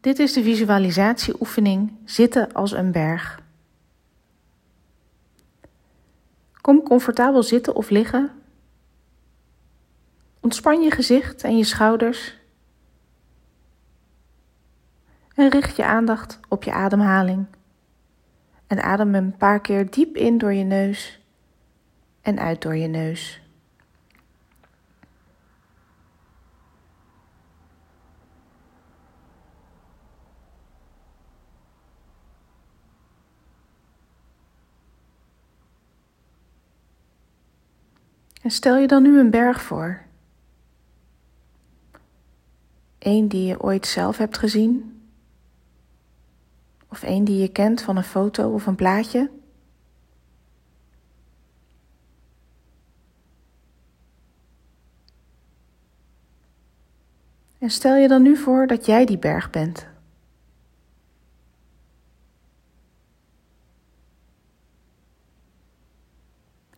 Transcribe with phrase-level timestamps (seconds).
[0.00, 3.40] Dit is de visualisatieoefening Zitten als een berg.
[6.60, 8.30] Kom comfortabel zitten of liggen.
[10.40, 12.36] Ontspan je gezicht en je schouders.
[15.34, 17.46] En richt je aandacht op je ademhaling.
[18.66, 21.20] En adem een paar keer diep in door je neus
[22.22, 23.40] en uit door je neus.
[38.48, 40.02] En stel je dan nu een berg voor.
[42.98, 45.02] Eén die je ooit zelf hebt gezien.
[46.88, 49.30] Of één die je kent van een foto of een plaatje.
[57.58, 59.86] En stel je dan nu voor dat jij die berg bent.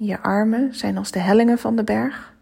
[0.00, 2.34] Je armen zijn als de hellingen van de berg.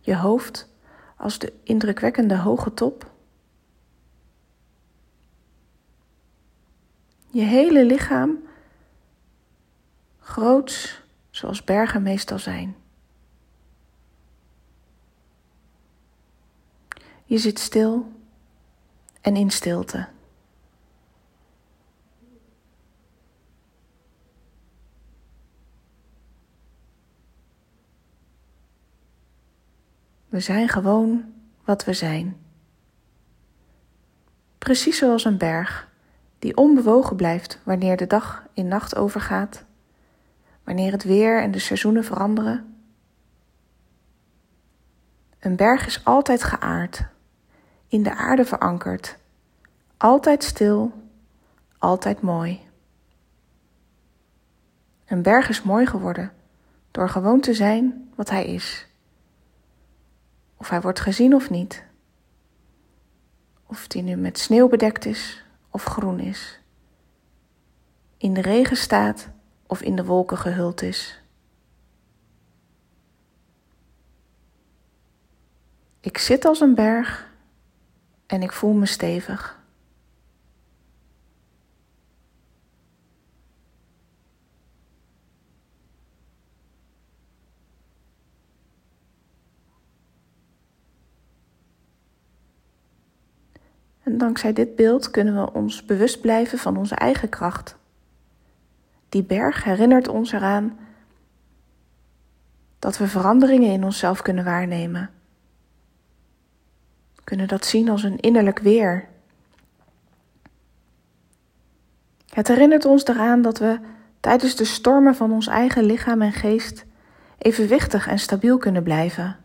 [0.00, 0.68] Je hoofd
[1.16, 3.10] als de indrukwekkende hoge top.
[7.30, 8.38] Je hele lichaam
[10.18, 12.76] groots zoals bergen meestal zijn.
[17.24, 18.12] Je zit stil
[19.20, 20.11] en in stilte.
[30.32, 31.32] We zijn gewoon
[31.64, 32.36] wat we zijn.
[34.58, 35.88] Precies zoals een berg
[36.38, 39.64] die onbewogen blijft wanneer de dag in nacht overgaat,
[40.64, 42.76] wanneer het weer en de seizoenen veranderen.
[45.38, 47.04] Een berg is altijd geaard,
[47.88, 49.16] in de aarde verankerd,
[49.96, 50.92] altijd stil,
[51.78, 52.60] altijd mooi.
[55.06, 56.32] Een berg is mooi geworden
[56.90, 58.90] door gewoon te zijn wat hij is.
[60.62, 61.84] Of hij wordt gezien of niet.
[63.66, 66.60] Of die nu met sneeuw bedekt is of groen is.
[68.16, 69.28] In de regen staat
[69.66, 71.22] of in de wolken gehuld is.
[76.00, 77.32] Ik zit als een berg
[78.26, 79.61] en ik voel me stevig.
[94.02, 97.76] En dankzij dit beeld kunnen we ons bewust blijven van onze eigen kracht.
[99.08, 100.78] Die berg herinnert ons eraan
[102.78, 105.10] dat we veranderingen in onszelf kunnen waarnemen.
[107.14, 109.08] We kunnen dat zien als een innerlijk weer.
[112.28, 113.78] Het herinnert ons eraan dat we
[114.20, 116.84] tijdens de stormen van ons eigen lichaam en geest
[117.38, 119.41] evenwichtig en stabiel kunnen blijven.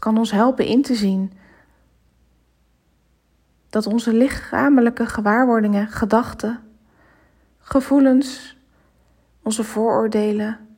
[0.00, 1.32] Kan ons helpen in te zien
[3.68, 6.60] dat onze lichamelijke gewaarwordingen, gedachten,
[7.58, 8.56] gevoelens,
[9.42, 10.68] onze vooroordelen,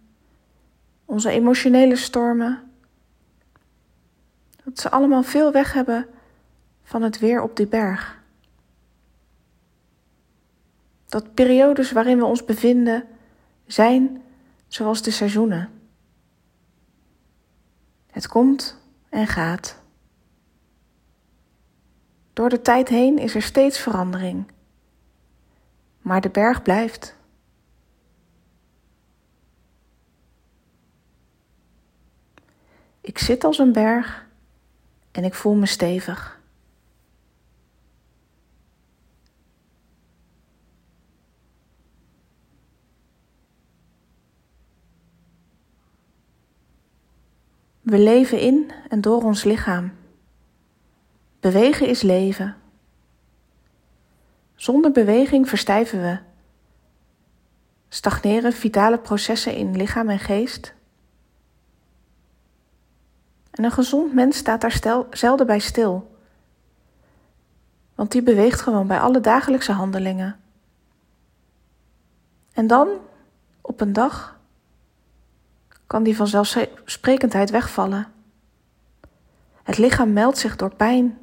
[1.04, 2.70] onze emotionele stormen,
[4.64, 6.06] dat ze allemaal veel weg hebben
[6.82, 8.20] van het weer op die berg.
[11.06, 13.04] Dat periodes waarin we ons bevinden
[13.66, 14.22] zijn
[14.68, 15.68] zoals de seizoenen.
[18.10, 18.81] Het komt
[19.12, 19.80] en gaat.
[22.32, 24.50] Door de tijd heen is er steeds verandering,
[25.98, 27.16] maar de berg blijft.
[33.00, 34.26] Ik zit als een berg
[35.10, 36.40] en ik voel me stevig.
[47.82, 49.92] We leven in en door ons lichaam.
[51.40, 52.56] Bewegen is leven.
[54.54, 56.18] Zonder beweging verstijven we.
[57.88, 60.74] Stagneren vitale processen in lichaam en geest.
[63.50, 66.16] En een gezond mens staat daar zelden bij stil.
[67.94, 70.40] Want die beweegt gewoon bij alle dagelijkse handelingen.
[72.52, 72.88] En dan,
[73.60, 74.40] op een dag,
[75.92, 78.06] kan die vanzelfsprekendheid wegvallen.
[79.62, 81.18] Het lichaam meldt zich door pijn,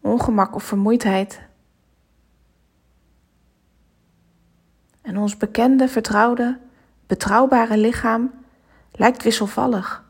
[0.00, 1.40] ongemak of vermoeidheid.
[5.02, 6.58] En ons bekende, vertrouwde,
[7.06, 8.30] betrouwbare lichaam
[8.92, 10.04] lijkt wisselvallig.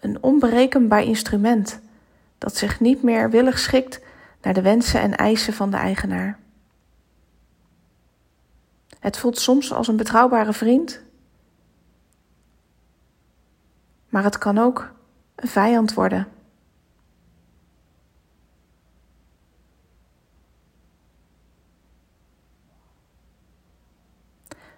[0.00, 1.80] een onberekenbaar instrument
[2.38, 4.00] dat zich niet meer willig schikt
[4.42, 6.38] naar de wensen en eisen van de eigenaar.
[8.98, 11.04] Het voelt soms als een betrouwbare vriend,
[14.16, 14.92] maar het kan ook
[15.34, 16.28] een vijand worden.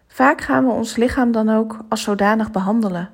[0.07, 3.11] Vaak gaan we ons lichaam dan ook als zodanig behandelen.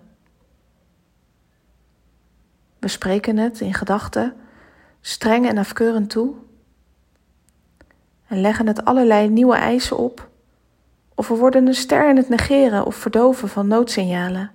[2.79, 4.35] We spreken het in gedachten
[5.01, 6.35] streng en afkeurend toe
[8.27, 10.29] en leggen het allerlei nieuwe eisen op,
[11.15, 14.54] of we worden een ster in het negeren of verdoven van noodsignalen.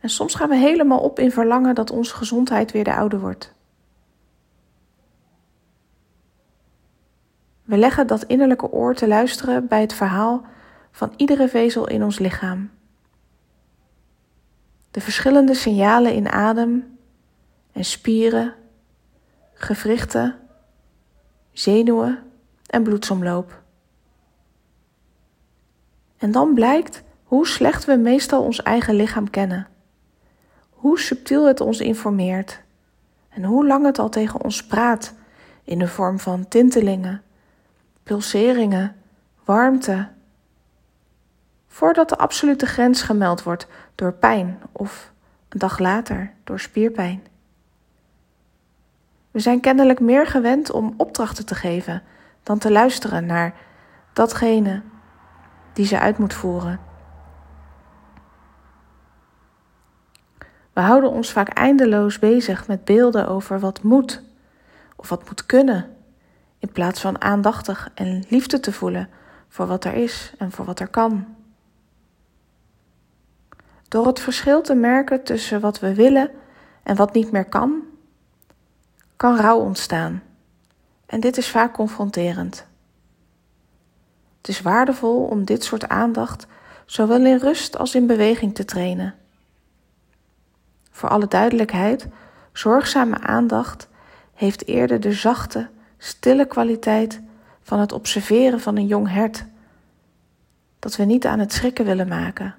[0.00, 3.56] En soms gaan we helemaal op in verlangen dat onze gezondheid weer de oude wordt.
[7.64, 10.46] We leggen dat innerlijke oor te luisteren bij het verhaal
[10.90, 12.70] van iedere vezel in ons lichaam.
[14.90, 16.98] De verschillende signalen in adem
[17.72, 18.54] en spieren,
[19.54, 20.38] gewrichten,
[21.52, 22.22] zenuwen
[22.66, 23.62] en bloedsomloop.
[26.16, 29.66] En dan blijkt hoe slecht we meestal ons eigen lichaam kennen,
[30.78, 32.60] hoe subtiel het ons informeert
[33.28, 35.14] en hoe lang het al tegen ons praat
[35.64, 37.22] in de vorm van tintelingen
[38.08, 38.96] pulseringen,
[39.44, 40.08] warmte.
[41.66, 45.12] Voordat de absolute grens gemeld wordt door pijn of
[45.48, 47.26] een dag later door spierpijn.
[49.30, 52.02] We zijn kennelijk meer gewend om opdrachten te geven
[52.42, 53.54] dan te luisteren naar
[54.12, 54.82] datgene
[55.72, 56.87] die ze uit moet voeren.
[60.78, 64.22] We houden ons vaak eindeloos bezig met beelden over wat moet
[64.96, 65.96] of wat moet kunnen
[66.58, 69.08] in plaats van aandachtig en liefde te voelen
[69.48, 71.26] voor wat er is en voor wat er kan.
[73.88, 76.30] Door het verschil te merken tussen wat we willen
[76.82, 77.82] en wat niet meer kan,
[79.16, 80.22] kan rouw ontstaan.
[81.06, 82.66] En dit is vaak confronterend.
[84.36, 86.46] Het is waardevol om dit soort aandacht
[86.86, 89.14] zowel in rust als in beweging te trainen.
[90.98, 92.08] Voor alle duidelijkheid,
[92.52, 93.88] zorgzame aandacht
[94.34, 95.68] heeft eerder de zachte,
[95.98, 97.20] stille kwaliteit
[97.62, 99.44] van het observeren van een jong hert,
[100.78, 102.54] dat we niet aan het schrikken willen maken.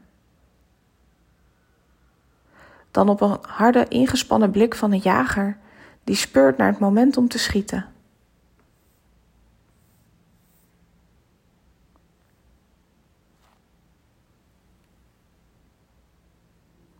[2.91, 5.57] Dan op een harde, ingespannen blik van een jager
[6.03, 7.85] die speurt naar het moment om te schieten.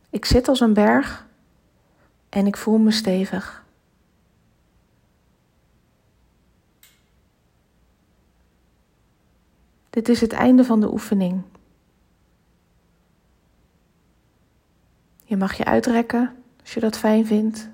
[0.10, 1.28] Ik zit als een berg
[2.30, 3.66] en ik voel me stevig.
[9.90, 11.42] Dit is het einde van de oefening.
[15.24, 17.70] Je mag je uitrekken als je dat fijn vindt,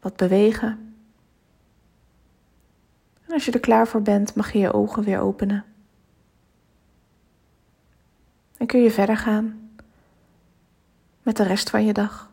[0.00, 0.94] wat bewegen.
[3.26, 5.64] En als je er klaar voor bent, mag je je ogen weer openen.
[8.56, 9.70] En kun je verder gaan
[11.22, 12.32] met de rest van je dag.